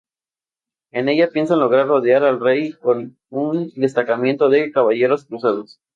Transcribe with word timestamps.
En 0.89 1.09
ella, 1.09 1.29
piensan 1.29 1.59
lograr 1.59 1.85
rodear 1.87 2.23
al 2.23 2.39
rey 2.39 2.73
con 2.73 3.19
un 3.29 3.69
destacamento 3.75 4.49
de 4.49 4.71
caballeros 4.71 5.25
cruzados. 5.25 5.79